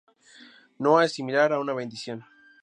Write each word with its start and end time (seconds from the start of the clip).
Noa 0.87 1.03
es 1.09 1.13
similar 1.19 1.53
a 1.53 1.59
una 1.67 1.73
bendición. 1.81 2.25